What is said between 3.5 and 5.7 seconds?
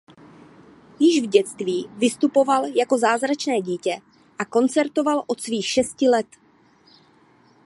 dítě“ a koncertoval od svých